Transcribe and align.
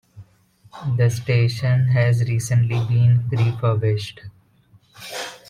The 0.97 1.11
station 1.11 1.89
has 1.89 2.23
recently 2.23 2.83
been 2.85 3.23
refurbished. 3.29 4.21